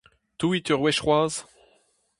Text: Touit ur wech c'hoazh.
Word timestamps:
Touit 0.39 0.63
ur 0.73 0.79
wech 0.83 0.99
c'hoazh. 1.01 1.37